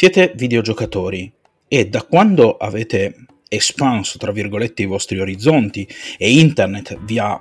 [0.00, 1.28] Siete videogiocatori
[1.66, 3.16] e da quando avete
[3.48, 7.36] espanso, tra virgolette, i vostri orizzonti e internet vi ha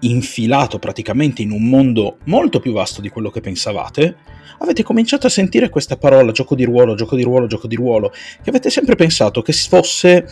[0.00, 4.14] infilato praticamente in un mondo molto più vasto di quello che pensavate,
[4.58, 8.10] avete cominciato a sentire questa parola gioco di ruolo, gioco di ruolo, gioco di ruolo,
[8.42, 10.26] che avete sempre pensato che fosse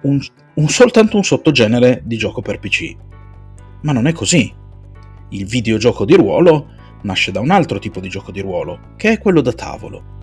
[0.00, 0.18] un,
[0.54, 2.96] un soltanto un sottogenere di gioco per PC.
[3.82, 4.50] Ma non è così.
[5.28, 6.68] Il videogioco di ruolo
[7.02, 10.19] nasce da un altro tipo di gioco di ruolo, che è quello da tavolo.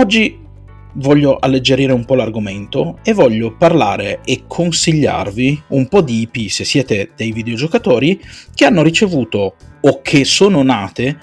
[0.00, 0.34] Oggi
[0.94, 6.64] voglio alleggerire un po' l'argomento e voglio parlare e consigliarvi un po' di IP se
[6.64, 8.18] siete dei videogiocatori
[8.54, 11.18] che hanno ricevuto o che sono nate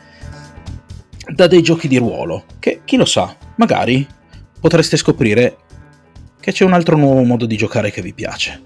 [1.34, 4.06] da dei giochi di ruolo, che chi lo sa, magari
[4.60, 5.58] potreste scoprire
[6.40, 8.64] che c'è un altro nuovo modo di giocare che vi piace.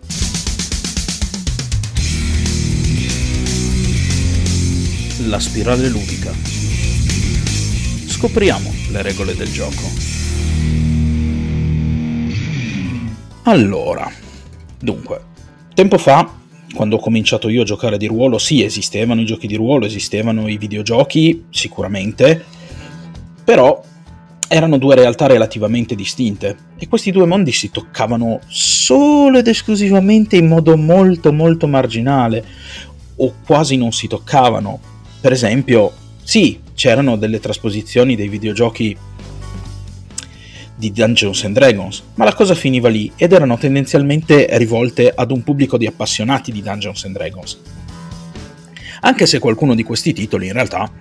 [5.28, 6.34] La spirale ludica.
[8.08, 9.82] Scopriamo le regole del gioco.
[13.44, 14.12] Allora,
[14.80, 15.22] dunque,
[15.74, 16.32] tempo fa,
[16.74, 20.48] quando ho cominciato io a giocare di ruolo, sì, esistevano i giochi di ruolo, esistevano
[20.48, 22.44] i videogiochi, sicuramente,
[23.44, 23.82] però
[24.48, 30.48] erano due realtà relativamente distinte e questi due mondi si toccavano solo ed esclusivamente in
[30.48, 32.44] modo molto molto marginale
[33.16, 34.80] o quasi non si toccavano.
[35.22, 38.98] Per esempio, sì, c'erano delle trasposizioni dei videogiochi
[40.74, 45.44] di Dungeons and Dragons, ma la cosa finiva lì ed erano tendenzialmente rivolte ad un
[45.44, 47.60] pubblico di appassionati di Dungeons and Dragons.
[49.02, 50.92] Anche se qualcuno di questi titoli in realtà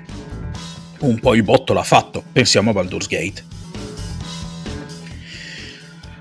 [0.98, 3.42] un po' il botto l'ha fatto, pensiamo a Baldur's Gate.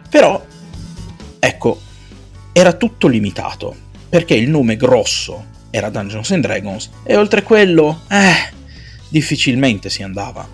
[0.10, 0.42] Però,
[1.38, 1.82] ecco,
[2.54, 3.76] era tutto limitato,
[4.08, 8.58] perché il nome grosso era Dungeons and Dragons e oltre quello, eh,
[9.10, 10.48] difficilmente si andava.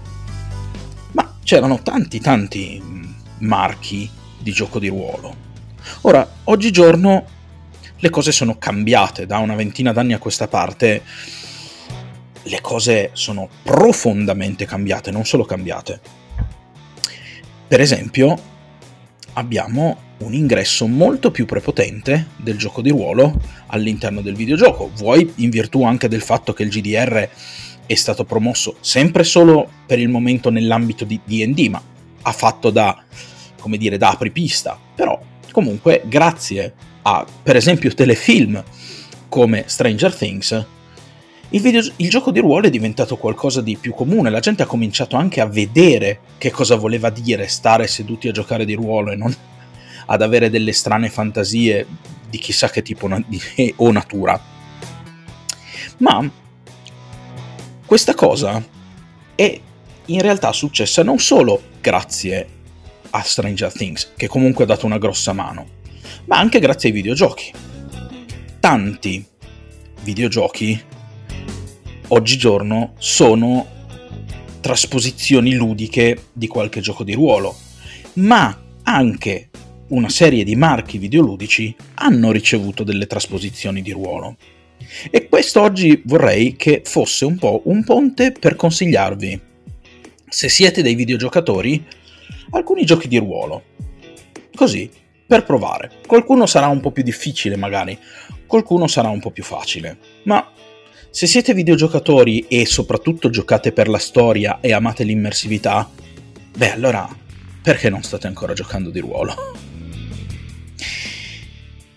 [1.12, 2.82] Ma c'erano tanti tanti
[3.40, 5.44] marchi di gioco di ruolo.
[6.02, 7.26] Ora, oggigiorno
[7.98, 11.04] le cose sono cambiate, da una ventina d'anni a questa parte
[12.48, 16.00] le cose sono profondamente cambiate, non solo cambiate.
[17.68, 18.38] Per esempio,
[19.34, 25.50] abbiamo un ingresso molto più prepotente del gioco di ruolo all'interno del videogioco, vuoi in
[25.50, 27.30] virtù anche del fatto che il GDR
[27.86, 31.82] è stato promosso sempre solo per il momento nell'ambito di DD, ma
[32.22, 33.04] ha fatto da,
[33.60, 35.20] come dire, da apripista, però
[35.52, 38.64] comunque grazie a, per esempio, telefilm
[39.30, 40.66] come Stranger Things,
[41.50, 44.66] il, video, il, gioco di ruolo è diventato qualcosa di più comune, la gente ha
[44.66, 49.16] cominciato anche a vedere che cosa voleva dire stare seduti a giocare di ruolo e
[49.16, 49.34] non
[50.08, 51.86] ad avere delle strane fantasie
[52.30, 53.40] di chissà che tipo di,
[53.78, 54.42] o natura.
[55.98, 56.30] Ma
[57.86, 58.64] questa cosa
[59.36, 59.60] è
[60.08, 62.48] in realtà successa non solo grazie
[63.12, 65.68] a Stranger Things, che comunque ha dato una grossa mano,
[66.26, 67.52] ma anche grazie ai videogiochi.
[68.60, 69.26] Tanti
[70.02, 70.82] videogiochi
[72.08, 73.68] oggigiorno sono
[74.62, 77.56] trasposizioni ludiche di qualche gioco di ruolo,
[78.14, 79.50] ma anche
[79.90, 84.36] una serie di marchi videoludici hanno ricevuto delle trasposizioni di ruolo.
[85.10, 89.42] E questo oggi vorrei che fosse un po' un ponte per consigliarvi
[90.28, 91.86] se siete dei videogiocatori,
[92.52, 93.64] alcuni giochi di ruolo.
[94.54, 94.90] Così,
[95.26, 95.92] per provare.
[96.06, 97.98] Qualcuno sarà un po' più difficile magari,
[98.46, 100.52] qualcuno sarà un po' più facile, ma
[101.10, 105.90] se siete videogiocatori e soprattutto giocate per la storia e amate l'immersività,
[106.58, 107.08] beh allora
[107.62, 109.34] perché non state ancora giocando di ruolo?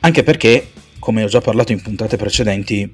[0.00, 0.70] Anche perché,
[1.08, 2.86] come ho già parlato in puntate precedenti,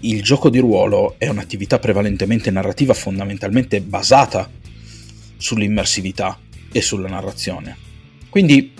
[0.00, 4.50] il gioco di ruolo è un'attività prevalentemente narrativa fondamentalmente basata
[5.36, 6.40] sull'immersività
[6.72, 7.76] e sulla narrazione.
[8.30, 8.72] Quindi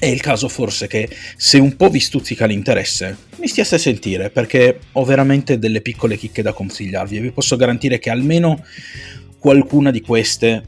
[0.00, 4.30] è il caso forse che se un po' vi stuzzica l'interesse, mi stiate a sentire
[4.30, 8.64] perché ho veramente delle piccole chicche da consigliarvi e vi posso garantire che almeno
[9.38, 10.64] qualcuna di queste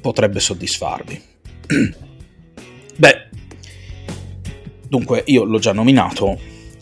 [0.00, 1.20] potrebbe soddisfarvi.
[2.96, 3.28] Beh,
[4.88, 6.38] dunque io l'ho già nominato,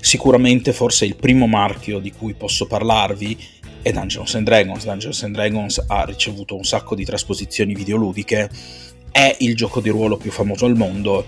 [0.06, 3.37] Sicuramente forse il primo marchio di cui posso parlarvi
[3.82, 4.85] è Dungeons and Dragons.
[4.85, 8.49] Dungeons and Dragons ha ricevuto un sacco di trasposizioni videoludiche,
[9.11, 11.26] è il gioco di ruolo più famoso al mondo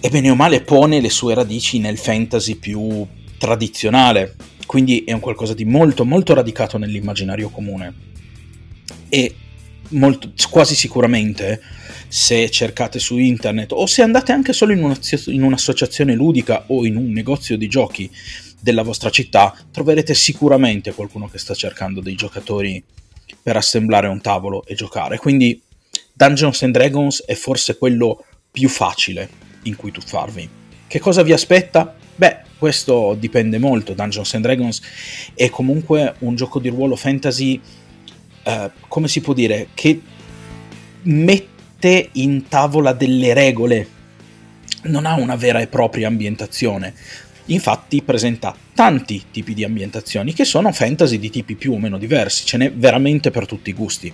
[0.00, 3.06] e bene o male pone le sue radici nel fantasy più
[3.38, 4.34] tradizionale,
[4.66, 7.94] quindi è un qualcosa di molto molto radicato nell'immaginario comune.
[9.08, 9.34] E
[9.90, 11.60] molto, quasi sicuramente
[12.08, 16.96] se cercate su internet o se andate anche solo in, in un'associazione ludica o in
[16.96, 18.10] un negozio di giochi
[18.60, 22.82] della vostra città, troverete sicuramente qualcuno che sta cercando dei giocatori
[23.42, 25.18] per assemblare un tavolo e giocare.
[25.18, 25.60] Quindi
[26.12, 29.28] Dungeons and Dragons è forse quello più facile
[29.62, 30.48] in cui tuffarvi.
[30.86, 31.94] Che cosa vi aspetta?
[32.14, 33.94] Beh, questo dipende molto.
[33.94, 34.82] Dungeons and Dragons
[35.34, 37.58] è comunque un gioco di ruolo fantasy,
[38.50, 40.00] eh, come si può dire, che
[41.02, 43.88] mette in tavola delle regole.
[44.82, 46.94] Non ha una vera e propria ambientazione.
[47.46, 52.46] Infatti presenta tanti tipi di ambientazioni che sono fantasy di tipi più o meno diversi,
[52.46, 54.12] ce n'è veramente per tutti i gusti.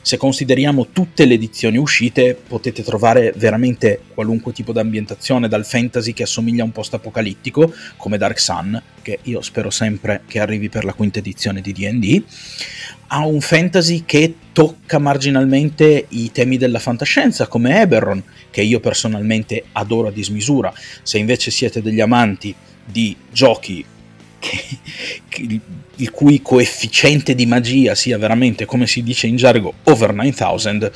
[0.00, 6.14] Se consideriamo tutte le edizioni uscite potete trovare veramente qualunque tipo di ambientazione, dal fantasy
[6.14, 10.68] che assomiglia a un post apocalittico come Dark Sun, che io spero sempre che arrivi
[10.68, 12.24] per la quinta edizione di DD,
[13.14, 19.64] a un fantasy che tocca marginalmente i temi della fantascienza come Eberron, che io personalmente
[19.72, 20.72] adoro a dismisura.
[21.02, 22.54] Se invece siete degli amanti
[22.84, 23.84] di giochi
[24.38, 24.78] che,
[25.28, 25.60] che,
[25.96, 30.90] il cui coefficiente di magia sia veramente, come si dice in gergo, over 9000,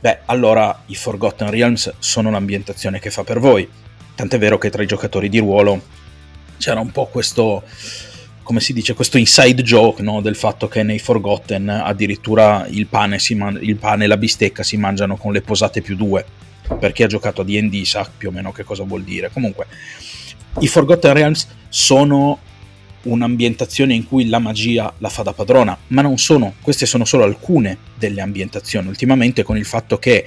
[0.00, 3.68] beh, allora i Forgotten Realms sono l'ambientazione che fa per voi.
[4.16, 5.80] Tant'è vero che tra i giocatori di ruolo
[6.58, 7.62] c'era un po' questo
[8.46, 10.20] come si dice, questo inside joke no?
[10.20, 14.76] del fatto che nei Forgotten addirittura il pane, man- il pane, e la bistecca si
[14.76, 16.24] mangiano con le posate più due.
[16.78, 19.30] Per chi ha giocato a DD sa più o meno che cosa vuol dire.
[19.32, 19.66] Comunque,
[20.60, 22.38] i Forgotten Realms sono
[23.06, 27.24] un'ambientazione in cui la magia la fa da padrona, ma non sono, queste sono solo
[27.24, 28.88] alcune delle ambientazioni.
[28.88, 30.26] Ultimamente con il fatto che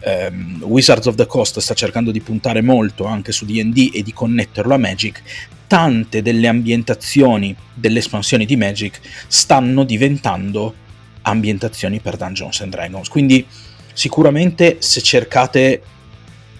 [0.00, 4.12] ehm, Wizards of the Coast sta cercando di puntare molto anche su DD e di
[4.12, 5.22] connetterlo a Magic,
[5.66, 10.74] tante delle ambientazioni delle espansioni di Magic stanno diventando
[11.22, 13.08] ambientazioni per Dungeons and Dragons.
[13.08, 13.46] Quindi
[13.92, 15.82] sicuramente se cercate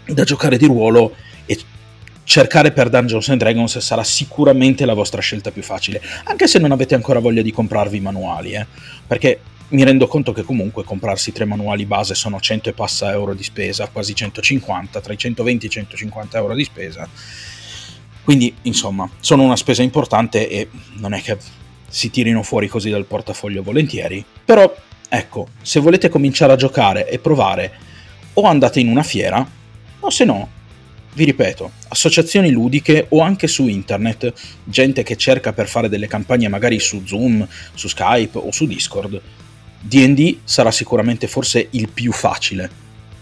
[0.06, 1.14] da giocare di ruolo
[2.30, 6.70] cercare per Dungeons and Dragons sarà sicuramente la vostra scelta più facile, anche se non
[6.70, 8.66] avete ancora voglia di comprarvi i manuali, eh?
[9.04, 9.40] perché
[9.70, 13.42] mi rendo conto che comunque comprarsi tre manuali base sono 100 e passa euro di
[13.42, 17.08] spesa, quasi 150, tra i 120 e i 150 euro di spesa
[18.22, 20.68] quindi, insomma, sono una spesa importante e
[20.98, 21.36] non è che
[21.88, 24.24] si tirino fuori così dal portafoglio volentieri.
[24.44, 24.72] Però,
[25.08, 27.72] ecco, se volete cominciare a giocare e provare,
[28.34, 29.44] o andate in una fiera,
[29.98, 30.48] o se no,
[31.12, 34.32] vi ripeto, associazioni ludiche o anche su internet,
[34.64, 39.20] gente che cerca per fare delle campagne magari su Zoom, su Skype o su Discord.
[39.80, 42.70] DD sarà sicuramente forse il più facile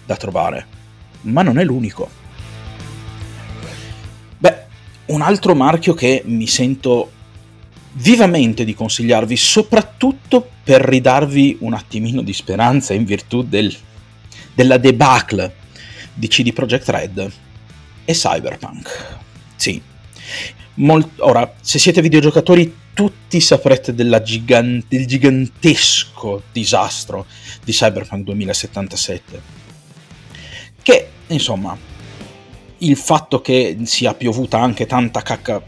[0.05, 0.67] da trovare,
[1.23, 2.26] ma non è l'unico.
[5.08, 7.11] Un altro marchio che mi sento
[7.93, 13.75] vivamente di consigliarvi, soprattutto per ridarvi un attimino di speranza in virtù del,
[14.52, 15.55] della debacle
[16.12, 17.32] di CD Projekt Red,
[18.08, 19.19] è Cyberpunk.
[19.56, 19.82] Sì.
[20.76, 27.26] Molt- ora, se siete videogiocatori, tutti saprete gigan- del gigantesco disastro
[27.62, 29.43] di Cyberpunk 2077.
[30.82, 31.76] Che, insomma,
[32.78, 35.62] il fatto che sia piovuta anche tanta cacca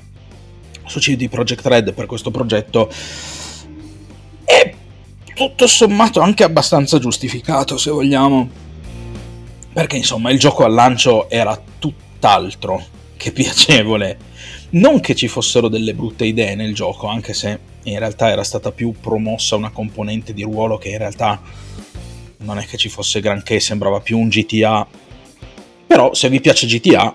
[0.86, 2.90] su CD Projekt Red per questo progetto
[4.44, 4.74] è
[5.34, 8.48] tutto sommato anche abbastanza giustificato se vogliamo
[9.72, 11.60] perché insomma il gioco al lancio era
[12.20, 12.84] tutt'altro
[13.16, 14.18] che piacevole.
[14.70, 18.70] Non che ci fossero delle brutte idee nel gioco anche se in realtà era stata
[18.70, 21.40] più promossa una componente di ruolo che in realtà
[22.38, 24.86] non è che ci fosse granché sembrava più un GTA
[25.86, 27.12] però se vi piace GTA,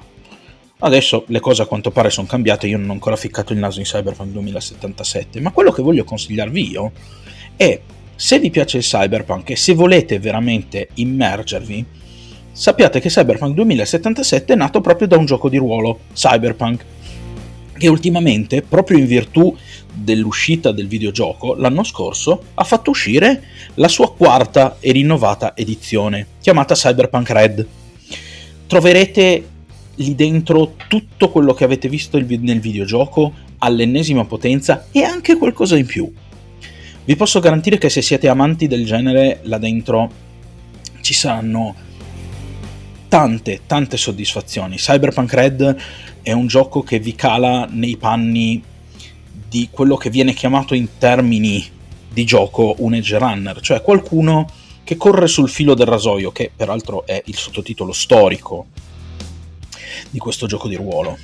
[0.79, 3.79] adesso le cose a quanto pare sono cambiate, io non ho ancora ficcato il naso
[3.79, 6.91] in Cyberpunk 2077, ma quello che voglio consigliarvi io
[7.55, 7.79] è
[8.13, 11.85] se vi piace il Cyberpunk e se volete veramente immergervi,
[12.55, 16.85] sappiate che Cyberpunk 2077 è nato proprio da un gioco di ruolo, Cyberpunk,
[17.77, 19.53] che ultimamente, proprio in virtù
[19.93, 23.43] dell'uscita del videogioco, l'anno scorso ha fatto uscire
[23.73, 27.67] la sua quarta e rinnovata edizione, chiamata Cyberpunk Red
[28.67, 29.49] troverete
[29.95, 35.85] lì dentro tutto quello che avete visto nel videogioco all'ennesima potenza e anche qualcosa in
[35.85, 36.11] più.
[37.03, 40.23] Vi posso garantire che se siete amanti del genere là dentro
[41.01, 41.75] ci saranno
[43.15, 44.75] tante, tante soddisfazioni.
[44.75, 45.77] Cyberpunk Red
[46.21, 48.61] è un gioco che vi cala nei panni
[49.47, 51.65] di quello che viene chiamato in termini
[52.11, 54.49] di gioco un edge runner, cioè qualcuno
[54.83, 58.65] che corre sul filo del rasoio, che peraltro è il sottotitolo storico
[60.09, 61.17] di questo gioco di ruolo.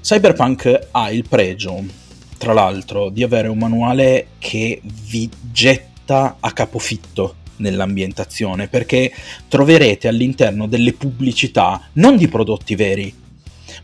[0.00, 1.82] Cyberpunk ha il pregio,
[2.38, 9.12] tra l'altro, di avere un manuale che vi getta a capofitto nell'ambientazione, perché
[9.48, 13.14] troverete all'interno delle pubblicità non di prodotti veri,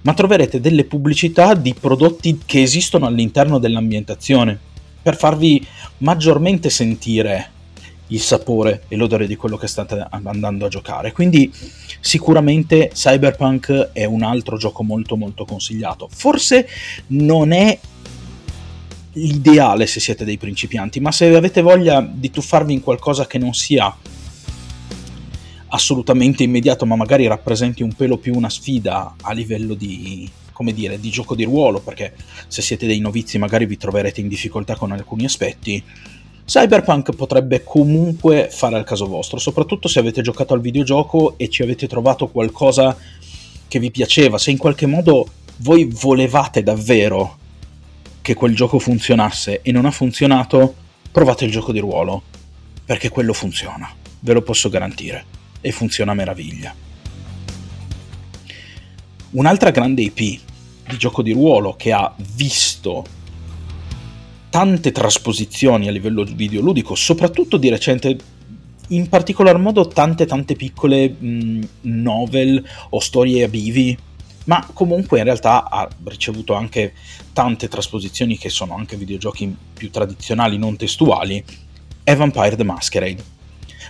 [0.03, 4.59] ma troverete delle pubblicità di prodotti che esistono all'interno dell'ambientazione,
[5.01, 5.65] per farvi
[5.99, 7.51] maggiormente sentire
[8.09, 11.13] il sapore e l'odore di quello che state andando a giocare.
[11.13, 11.53] Quindi
[12.01, 16.09] sicuramente Cyberpunk è un altro gioco molto molto consigliato.
[16.11, 16.69] Forse
[17.09, 17.79] non è
[19.17, 23.55] l'ideale se siete dei principianti, ma se avete voglia di tuffarvi in qualcosa che non
[23.55, 23.95] sia
[25.69, 31.01] assolutamente immediato, ma magari rappresenti un pelo più una sfida a livello di, come dire,
[31.01, 32.15] di gioco di ruolo, perché
[32.47, 35.83] se siete dei novizi magari vi troverete in difficoltà con alcuni aspetti,
[36.45, 41.63] Cyberpunk potrebbe comunque fare al caso vostro, soprattutto se avete giocato al videogioco e ci
[41.63, 42.97] avete trovato qualcosa
[43.67, 47.39] che vi piaceva, se in qualche modo voi volevate davvero
[48.27, 50.75] che quel gioco funzionasse e non ha funzionato,
[51.13, 52.25] provate il gioco di ruolo,
[52.85, 55.25] perché quello funziona, ve lo posso garantire,
[55.61, 56.75] e funziona a meraviglia.
[59.31, 63.05] Un'altra grande IP di gioco di ruolo che ha visto
[64.51, 68.19] tante trasposizioni a livello videoludico, soprattutto di recente,
[68.89, 73.97] in particolar modo tante tante piccole mh, novel o storie a bivi,
[74.47, 76.95] ma comunque in realtà ha ricevuto anche
[77.33, 81.43] tante trasposizioni che sono anche videogiochi più tradizionali, non testuali,
[82.03, 83.23] è Vampire the Masquerade.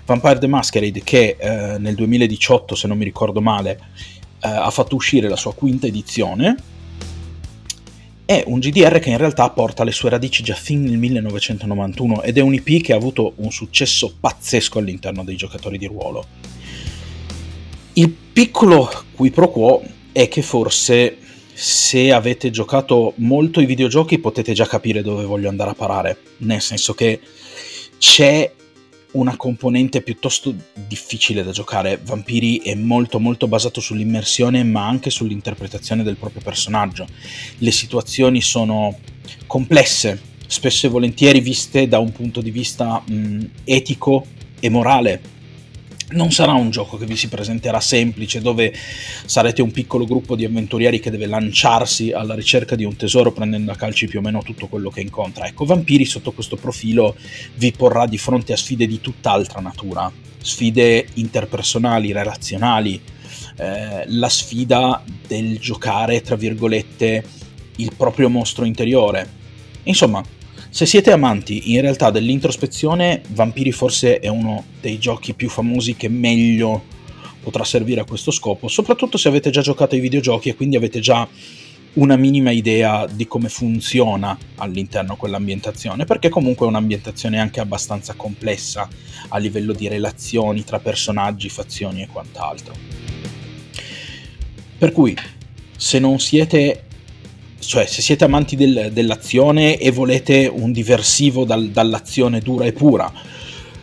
[0.04, 3.78] Vampire the Masquerade che eh, nel 2018, se non mi ricordo male,
[4.40, 6.56] eh, ha fatto uscire la sua quinta edizione,
[8.24, 12.38] è un GDR che in realtà porta le sue radici già fin nel 1991 ed
[12.38, 16.24] è un IP che ha avuto un successo pazzesco all'interno dei giocatori di ruolo.
[17.92, 19.82] Il piccolo qui pro quo
[20.16, 21.18] è che forse
[21.52, 26.62] se avete giocato molto i videogiochi potete già capire dove voglio andare a parare, nel
[26.62, 27.20] senso che
[27.98, 28.50] c'è
[29.12, 32.00] una componente piuttosto difficile da giocare.
[32.02, 37.06] Vampiri è molto molto basato sull'immersione ma anche sull'interpretazione del proprio personaggio.
[37.58, 38.98] Le situazioni sono
[39.46, 44.24] complesse, spesso e volentieri viste da un punto di vista mh, etico
[44.60, 45.34] e morale
[46.10, 48.72] non sarà un gioco che vi si presenterà semplice, dove
[49.24, 53.72] sarete un piccolo gruppo di avventurieri che deve lanciarsi alla ricerca di un tesoro prendendo
[53.72, 55.46] a calci più o meno tutto quello che incontra.
[55.46, 57.16] Ecco, Vampiri sotto questo profilo
[57.54, 60.10] vi porrà di fronte a sfide di tutt'altra natura,
[60.40, 63.00] sfide interpersonali, relazionali,
[63.56, 67.24] eh, la sfida del giocare, tra virgolette,
[67.76, 69.28] il proprio mostro interiore.
[69.84, 70.22] Insomma,
[70.76, 76.10] se siete amanti in realtà dell'introspezione, Vampiri forse è uno dei giochi più famosi che
[76.10, 76.84] meglio
[77.40, 81.00] potrà servire a questo scopo, soprattutto se avete già giocato ai videogiochi e quindi avete
[81.00, 81.26] già
[81.94, 88.86] una minima idea di come funziona all'interno quell'ambientazione, perché comunque è un'ambientazione anche abbastanza complessa
[89.28, 92.74] a livello di relazioni tra personaggi, fazioni e quant'altro.
[94.76, 95.16] Per cui,
[95.74, 96.82] se non siete
[97.66, 103.12] cioè se siete amanti del, dell'azione e volete un diversivo dal, dall'azione dura e pura,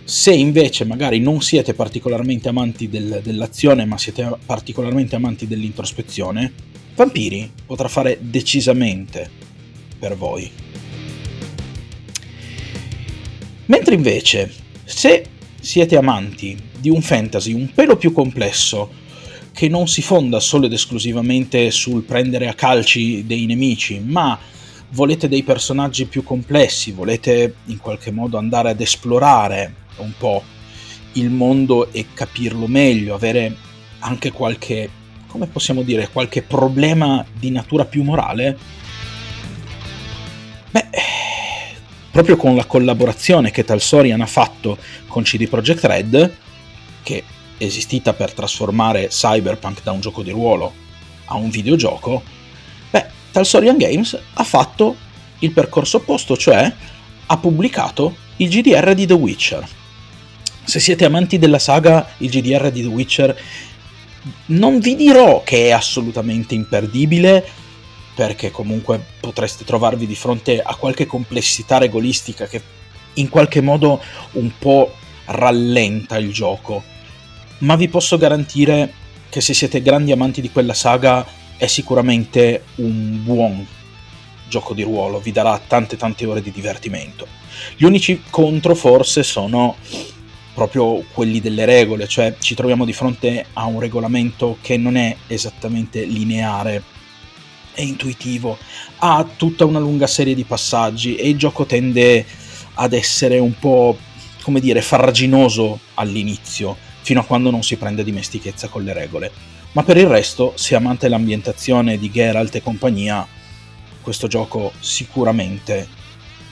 [0.04, 7.50] se invece magari non siete particolarmente amanti del, dell'azione ma siete particolarmente amanti dell'introspezione, Vampiri
[7.66, 9.28] potrà fare decisamente
[9.98, 10.50] per voi.
[13.66, 14.52] Mentre invece,
[14.84, 15.26] se
[15.60, 18.92] siete amanti di un fantasy un pelo più complesso,
[19.54, 24.38] che non si fonda solo ed esclusivamente sul prendere a calci dei nemici, ma
[24.90, 30.44] volete dei personaggi più complessi, volete in qualche modo andare ad esplorare un po'
[31.14, 33.56] il mondo e capirlo meglio, avere
[34.00, 34.90] anche qualche,
[35.28, 38.58] come possiamo dire, qualche problema di natura più morale,
[40.72, 40.88] beh,
[42.10, 46.36] proprio con la collaborazione che Talsorian ha fatto con CD Projekt Red,
[47.04, 47.24] che
[47.64, 50.74] esistita per trasformare Cyberpunk da un gioco di ruolo
[51.26, 52.22] a un videogioco,
[52.90, 54.96] beh, Talsorian Games ha fatto
[55.40, 56.72] il percorso opposto, cioè
[57.26, 59.68] ha pubblicato il GDR di The Witcher.
[60.64, 63.42] Se siete amanti della saga, il GDR di The Witcher
[64.48, 67.46] non vi dirò che è assolutamente imperdibile,
[68.16, 72.62] perché comunque potreste trovarvi di fronte a qualche complessità regolistica che
[73.16, 74.02] in qualche modo
[74.34, 74.94] un po'
[75.26, 76.84] rallenta il gioco
[77.64, 78.94] ma vi posso garantire
[79.30, 81.26] che se siete grandi amanti di quella saga
[81.58, 83.66] è sicuramente un buon
[84.48, 87.26] gioco di ruolo, vi darà tante tante ore di divertimento.
[87.76, 89.78] Gli unici contro forse sono
[90.54, 95.16] proprio quelli delle regole, cioè ci troviamo di fronte a un regolamento che non è
[95.28, 96.84] esattamente lineare
[97.74, 98.58] e intuitivo,
[99.00, 102.24] ha tutta una lunga serie di passaggi e il gioco tende
[102.76, 103.98] ad essere un po'
[104.44, 109.32] come dire farraginoso all'inizio fino a quando non si prende dimestichezza con le regole.
[109.74, 113.28] Ma per il resto, se amante l'ambientazione di Geralt e compagnia,
[114.02, 115.88] questo gioco sicuramente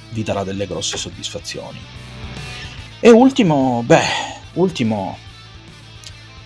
[0.09, 1.79] vi darà delle grosse soddisfazioni.
[2.99, 3.99] E ultimo, beh,
[4.53, 5.17] ultimo,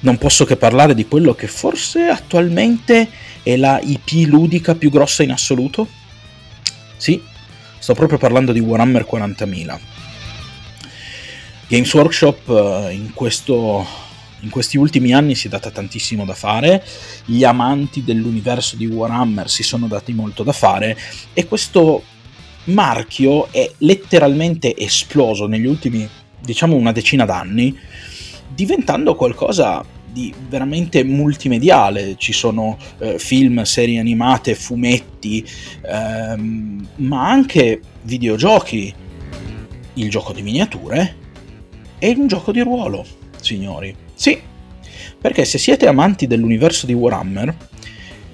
[0.01, 3.09] non posso che parlare di quello che forse attualmente
[3.41, 5.88] è la IP ludica più grossa in assoluto.
[6.97, 7.21] Sì,
[7.79, 9.79] sto proprio parlando di Warhammer 40.000.
[11.67, 13.84] Games Workshop eh, in, questo,
[14.41, 16.84] in questi ultimi anni si è data tantissimo da fare,
[17.25, 20.95] gli amanti dell'universo di Warhammer si sono dati molto da fare
[21.34, 22.03] e questo
[22.65, 26.07] marchio è letteralmente esploso negli ultimi,
[26.39, 27.75] diciamo, una decina d'anni,
[28.53, 32.15] diventando qualcosa di veramente multimediale.
[32.17, 35.43] Ci sono eh, film, serie animate, fumetti,
[35.81, 38.93] ehm, ma anche videogiochi,
[39.95, 41.24] il gioco di miniature
[42.05, 43.03] e un gioco di ruolo,
[43.41, 43.95] signori.
[44.13, 44.39] Sì,
[45.19, 47.55] perché se siete amanti dell'universo di Warhammer,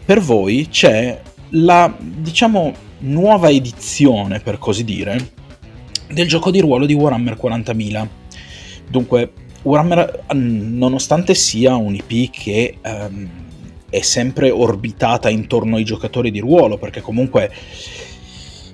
[0.04, 5.32] per voi c'è la, diciamo, nuova edizione, per così dire,
[6.10, 8.08] del gioco di ruolo di Warhammer 40.000.
[8.90, 13.30] Dunque, Warhammer, nonostante sia un IP che um,
[13.90, 17.50] è sempre orbitata intorno ai giocatori di ruolo, perché comunque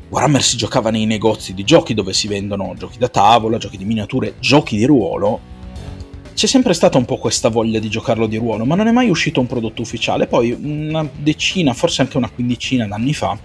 [0.09, 3.85] Warhammer si giocava nei negozi di giochi dove si vendono giochi da tavola, giochi di
[3.85, 5.55] miniature, giochi di ruolo,
[6.37, 9.09] c'è sempre stata un po' questa voglia di giocarlo di ruolo, ma non è mai
[9.09, 10.27] uscito un prodotto ufficiale.
[10.27, 13.35] Poi una decina, forse anche una quindicina d'anni fa,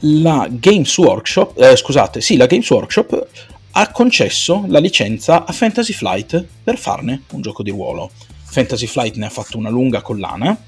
[0.00, 3.28] la Games Workshop, eh, scusate, sì, la Games Workshop
[3.70, 8.10] ha concesso la licenza a Fantasy Flight per farne un gioco di ruolo.
[8.42, 10.58] Fantasy Flight ne ha fatto una lunga collana,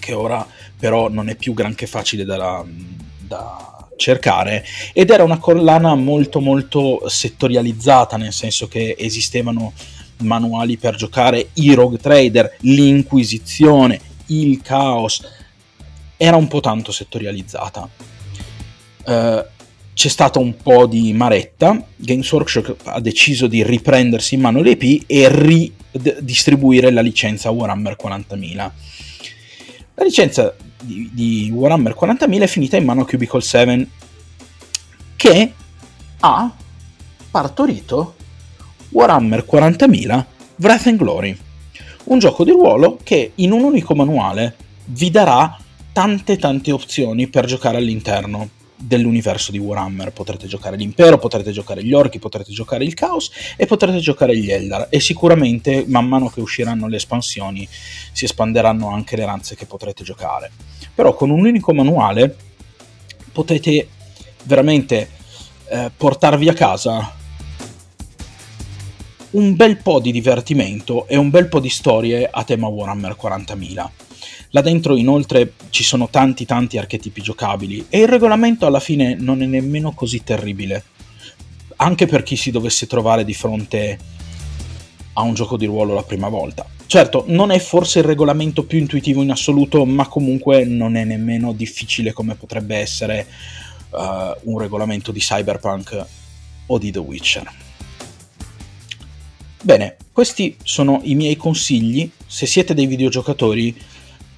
[0.00, 0.44] che ora
[0.76, 2.64] però non è più granché facile da,
[3.18, 9.72] da cercare, ed era una collana molto molto settorializzata, nel senso che esistevano
[10.22, 15.22] manuali per giocare i Rogue Trader, l'Inquisizione, il Chaos,
[16.16, 17.88] era un po' tanto settorializzata.
[19.04, 19.44] Uh,
[19.92, 25.04] c'è stata un po' di maretta, Games Workshop ha deciso di riprendersi in mano l'EP
[25.06, 28.70] e ridistribuire la licenza Warhammer 40.000.
[30.00, 33.86] La licenza di, di, Warhammer 40.000 è finita in mano a Cubicle 7
[35.14, 35.52] che
[36.20, 36.50] ha
[37.30, 38.14] partorito
[38.88, 40.24] Warhammer 40.000
[40.56, 41.36] Wrath and Glory,
[42.04, 45.54] un gioco di ruolo che in un unico manuale vi darà
[45.92, 48.48] tante tante opzioni per giocare all'interno
[48.80, 50.12] dell'universo di Warhammer.
[50.12, 54.50] Potrete giocare l'impero, potrete giocare gli orchi, potrete giocare il caos e potrete giocare gli
[54.50, 54.86] Eldar.
[54.90, 57.68] E sicuramente man mano che usciranno le espansioni
[58.12, 60.50] si espanderanno anche le razze che potrete giocare.
[60.94, 62.34] Però con un unico manuale
[63.32, 63.88] potete
[64.44, 65.08] veramente
[65.68, 67.14] eh, portarvi a casa
[69.30, 74.09] un bel po' di divertimento e un bel po' di storie a tema Warhammer 40.000
[74.50, 79.42] Là dentro inoltre ci sono tanti tanti archetipi giocabili e il regolamento alla fine non
[79.42, 80.84] è nemmeno così terribile.
[81.76, 83.98] Anche per chi si dovesse trovare di fronte
[85.12, 86.66] a un gioco di ruolo la prima volta.
[86.86, 91.52] Certo, non è forse il regolamento più intuitivo in assoluto, ma comunque non è nemmeno
[91.52, 93.28] difficile come potrebbe essere
[93.90, 96.06] uh, un regolamento di Cyberpunk
[96.66, 97.52] o di The Witcher.
[99.62, 102.10] Bene, questi sono i miei consigli.
[102.26, 103.76] Se siete dei videogiocatori,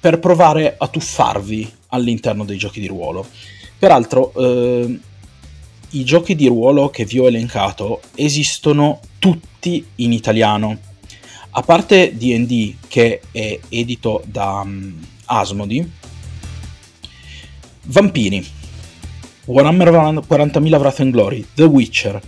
[0.03, 3.25] per provare a tuffarvi all'interno dei giochi di ruolo.
[3.79, 4.99] Peraltro, eh,
[5.91, 10.77] i giochi di ruolo che vi ho elencato esistono tutti in italiano.
[11.51, 15.89] A parte DD, che è edito da um, Asmodi,
[17.83, 18.45] Vampini,
[19.45, 22.21] Warhammer 40.000 Wrath and Glory, The Witcher.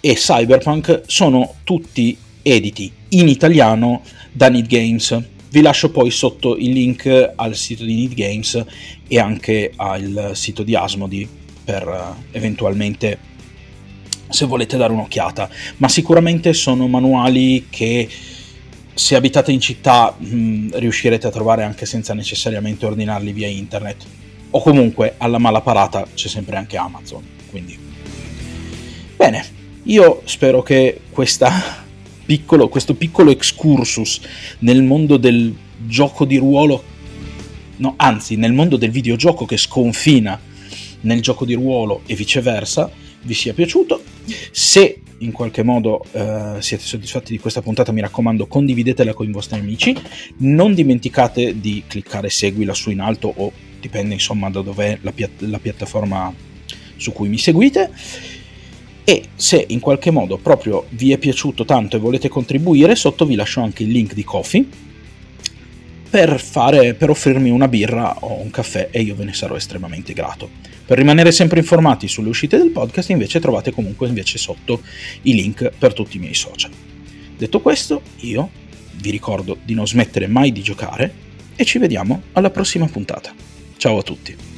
[0.00, 6.72] E Cyberpunk sono tutti editi in italiano da Need Games vi lascio poi sotto il
[6.72, 8.64] link al sito di Need Games
[9.06, 11.28] e anche al sito di Asmodi
[11.62, 13.18] per eh, eventualmente
[14.28, 15.48] se volete dare un'occhiata.
[15.76, 18.08] Ma sicuramente sono manuali che
[18.94, 24.04] se abitate in città mh, mm, riuscirete a trovare anche senza necessariamente ordinarli via internet.
[24.50, 27.24] O comunque alla mala parata c'è sempre anche Amazon.
[27.48, 27.78] Quindi
[29.14, 29.44] bene,
[29.84, 31.83] io spero che questa
[32.24, 34.20] piccolo, questo piccolo excursus
[34.60, 35.54] nel mondo del
[35.86, 36.82] gioco di ruolo,
[37.76, 40.40] no, anzi nel mondo del videogioco che sconfina
[41.02, 42.90] nel gioco di ruolo e viceversa,
[43.22, 44.02] vi sia piaciuto.
[44.50, 49.32] Se in qualche modo eh, siete soddisfatti di questa puntata, mi raccomando, condividetela con i
[49.32, 49.94] vostri amici.
[50.38, 55.42] Non dimenticate di cliccare segui lassù in alto o dipende insomma da dov'è la, piatt-
[55.42, 56.32] la piattaforma
[56.96, 57.90] su cui mi seguite
[59.04, 63.34] e se in qualche modo proprio vi è piaciuto tanto e volete contribuire, sotto vi
[63.34, 64.66] lascio anche il link di Kofi
[66.08, 70.12] per, fare, per offrirmi una birra o un caffè e io ve ne sarò estremamente
[70.12, 70.48] grato.
[70.86, 74.80] Per rimanere sempre informati sulle uscite del podcast invece trovate comunque invece sotto
[75.22, 76.70] i link per tutti i miei social.
[77.36, 78.48] Detto questo, io
[78.94, 81.12] vi ricordo di non smettere mai di giocare
[81.56, 83.34] e ci vediamo alla prossima puntata.
[83.76, 84.53] Ciao a tutti!